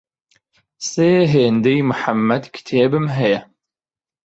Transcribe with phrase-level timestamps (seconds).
[0.89, 3.41] سێ هێندەی محەمەد کتێبم هەیە.